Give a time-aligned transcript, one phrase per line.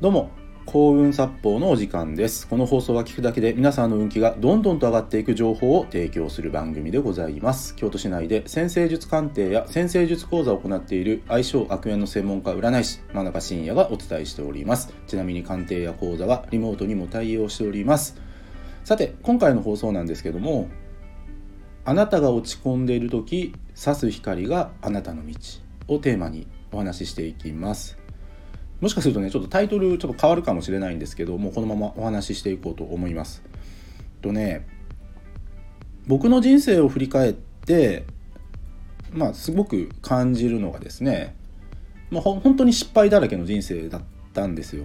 [0.00, 0.30] どうも
[0.64, 2.46] 幸運殺法のお時間です。
[2.46, 7.74] この放送は聞くだけで皆さんの運気がどんどんと上がっていく情報を提供する番組でございます。
[7.74, 14.94] 京都市内で先生術鑑定や先生術講座を行っている相性悪縁の専門家占い師真中信也がお伝えしております。
[15.08, 18.20] ちなみに鑑定や講座はリモートにも対応しております。
[18.84, 20.68] さて今回の放送なんですけども
[21.84, 25.34] あなたが落ち込んでいる時指す光があなたの道
[25.88, 27.97] をテーマにお話ししていきます。
[28.80, 33.42] もしかするとねちょっとタイトルちょっと変わるかもしれないんですけどもうこのままお話ししていこうと思います。
[34.22, 34.66] とね
[36.06, 38.04] 僕の人生を振り返って
[39.12, 41.36] まあすごく感じるのがですね、
[42.10, 44.84] まあ、ほ本当に失敗だらけの人生だったんですよ。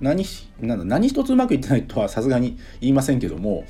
[0.00, 0.24] 何
[0.60, 3.64] なんだ何一つうまくいってないとはさすがに言いませんけども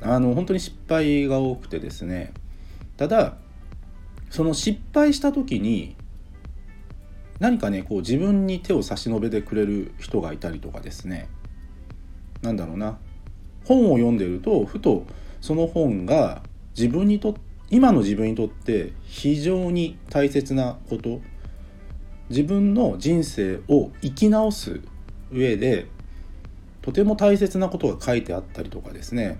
[0.00, 2.32] あの本当に失敗が多くてですね。
[2.96, 3.36] ただ
[4.30, 5.96] その失敗した時に
[7.38, 11.28] 何かねこう自分に手を差し伸べてくれる人がいたりとかですね。
[12.42, 12.98] 何だろうな。
[13.64, 15.06] 本を読んでるとふと
[15.40, 16.42] その本が
[16.76, 17.36] 自分にと
[17.68, 21.20] 今の自分にとって非常に大切なこと。
[22.28, 24.80] 自分の人生を生き直す
[25.30, 25.86] 上で
[26.82, 29.38] とても大切なことが書いてあったりとかですね。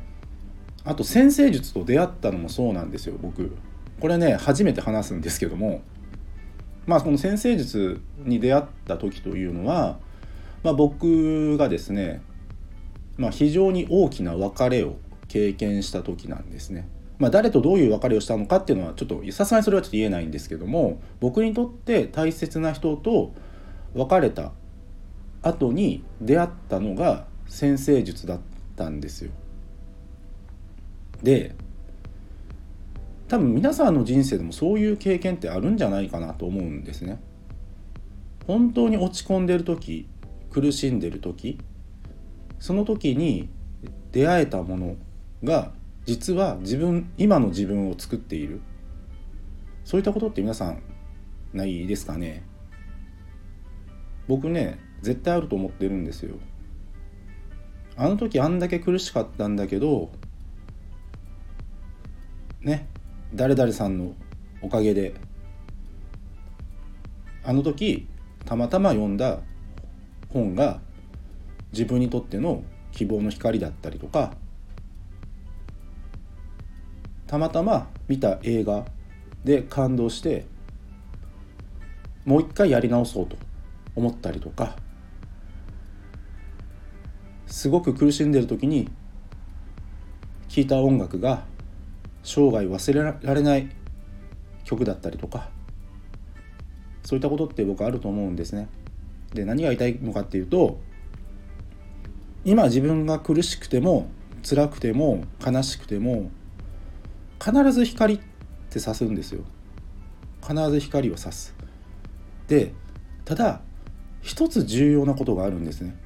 [0.85, 3.57] あと先生術と出会ったのもそうなんですよ僕。
[4.01, 5.83] これね初めて話すんですけども。
[6.87, 9.99] まあこの先生術に出会った時というのは、
[10.63, 12.23] まあ、僕がですね、
[13.17, 14.97] まあ、非常に大きな別れを
[15.29, 16.89] 経験した時なんですね。
[17.19, 23.33] まあ、誰とどういう別れをしたのかっていうのはちょっとさすがにそれはちょっと言えないんですけども僕にとって大切な人と
[23.95, 24.53] 別れた
[25.43, 28.41] 後に出会ったのが先生術だっ
[28.77, 29.31] たんですよ。
[31.23, 31.55] で
[33.29, 37.21] 多分皆さんの人生でもそういう経験ってあるんじゃないかなと思うんですね。
[38.47, 40.09] 本当に落ち込んでる時
[40.51, 41.59] 苦しんでる時
[42.61, 43.49] その時に
[44.13, 44.97] 出会えたもの
[45.43, 45.73] が
[46.05, 48.61] 実は自分今の自分を作っている。
[49.85, 50.83] そういったことって皆さん
[51.53, 52.45] ないですかね？
[54.29, 56.37] 僕ね絶対あると思ってるんですよ。
[57.97, 60.11] あの時あんだけ苦しかったんだけど
[62.61, 62.89] ね
[63.35, 64.15] 誰々さんの
[64.63, 65.15] おかげで
[67.45, 68.07] あの時
[68.45, 69.41] たまたま読んだ
[70.29, 70.81] 本が
[71.73, 74.35] 自分にとっての希望の光だったりとか
[77.27, 78.87] たまたま見た映画
[79.45, 80.47] で感動して
[82.25, 83.37] もう一回やり直そうと
[83.95, 84.77] 思ったりとか
[87.47, 88.91] すごく苦しんでる時に
[90.49, 91.45] 聴いた音楽が
[92.27, 93.69] 生涯忘れられない
[94.65, 95.49] 曲だったりとか
[97.05, 98.69] そういったことって僕あると思うんですね。
[99.33, 100.81] で何が言いたいのかっていうと
[102.45, 104.09] 今自分が苦しくても
[104.43, 106.31] 辛くても悲しくても
[107.41, 108.21] 必ず光っ
[108.71, 109.45] て差すんですよ。
[110.43, 111.55] 必ず光を差す。
[112.49, 112.73] で
[113.25, 113.61] ただ
[114.21, 115.97] 一つ重要なことがあるんですね。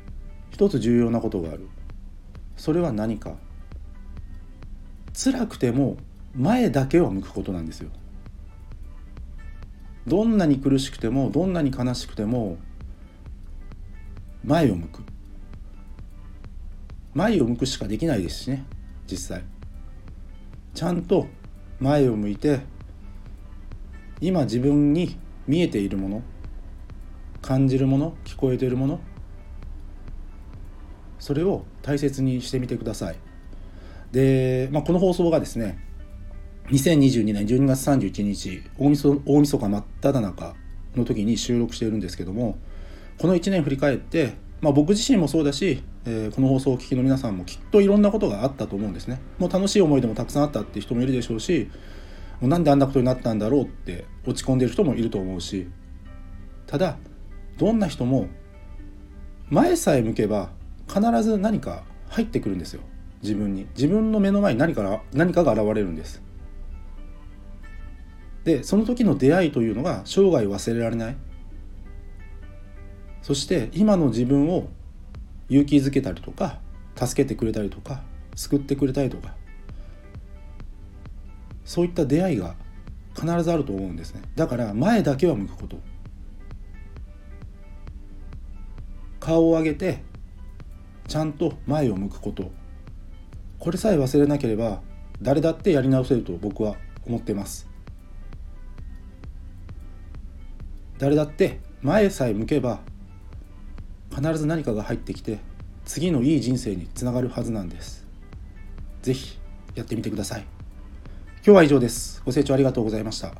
[0.50, 1.66] 一つ重要なことがある。
[2.58, 3.37] それは何か
[5.14, 5.97] 辛くても
[6.34, 7.91] 前だけを向くことなんですよ。
[10.06, 12.58] どんなに苦しくてもどんなに悲しくても
[14.44, 15.02] 前を向く。
[17.12, 18.64] 前を向くしかできないですしね
[19.10, 19.44] 実際。
[20.74, 21.26] ちゃんと
[21.80, 22.60] 前を向いて
[24.20, 26.22] 今自分に見えているもの
[27.42, 29.00] 感じるもの聞こえているもの
[31.19, 33.16] それを大切にしてみてください。
[34.12, 35.89] で、まあ、この放送がですね
[36.70, 40.54] 2022年12月31日大晦大晦日真っ只中
[40.94, 42.58] の時に収録しているんですけども
[43.19, 49.20] この1年振り返って、まあ、僕自身もそうだし、えー、この放送を聞きの皆さんもきっといろんなことがあったと思うんですね。
[49.38, 51.69] もう楽しい思い出もたくさんあったって人もいるでしょうし
[52.41, 55.67] もうなんであんなことになったんだろうって落ち込んでる人もいると思うし
[56.67, 56.96] ただ
[57.58, 58.28] どんな人も
[59.49, 60.50] 前さえ向けば
[60.87, 62.82] 必ず何か入ってくるんですよ。
[63.22, 63.67] 自分に。
[63.75, 66.22] 自分の目の前に何か何かが現れるんです。
[68.44, 71.16] でその時の出会いというのが生涯忘れられない。
[73.22, 74.69] そして今の自分を
[75.48, 76.58] 勇気づけたりとか
[76.96, 78.02] 助けてくれたりとか
[78.34, 79.34] 救ってくれたりとか
[81.64, 82.56] そういった出会いが
[83.14, 84.22] 必ずあると思うんですね。
[84.34, 85.78] だから前だけは向くこと。
[89.20, 90.02] 顔を上げて
[91.06, 92.50] ちゃんと前を向くこと。
[93.58, 94.81] これさえ忘れなければ
[95.22, 96.76] 誰だってやり直せると僕は
[97.06, 97.69] 思ってます。
[101.00, 102.81] 誰だって前さえ向けば
[104.14, 105.38] 必ず何かが入ってきて
[105.87, 108.06] 次のいい人生につながるはずなんです。
[109.00, 109.38] 是非
[109.75, 110.44] やってみてください。
[111.37, 112.23] 今日は以上です。
[112.26, 113.29] ご清聴ありがとうございました。
[113.29, 113.35] よ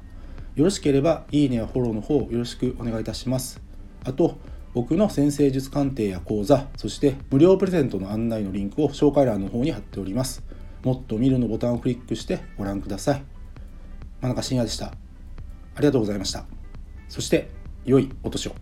[0.65, 3.61] ろしければいいねやフォローの方よろしくお願いいたします。
[4.05, 4.39] あと
[4.73, 10.43] 僕の先生術鑑定や講座そして無料プレゼントの案内のリンクを紹介欄の方に貼っております。
[10.83, 13.23] もっと見るのボタンをクリックしてご覧ください。
[14.23, 14.87] 真中深也でした。
[14.87, 14.93] あ
[15.81, 16.60] りがとうございました。
[17.11, 17.51] そして
[17.85, 18.55] 良いお年を。